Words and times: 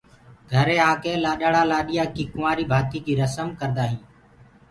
گھري 0.51 0.77
آ 0.89 0.91
ڪي 1.03 1.13
لآڏآݪآ 1.23 1.63
لآڏيآ 1.71 2.03
ڪي 2.15 2.23
ڪُنٚوآري 2.31 2.63
ڀآتي 2.71 2.99
ڪي 3.05 3.13
رسم 3.21 3.47
ڪردآ 3.59 3.83
هينٚ۔ 3.89 4.05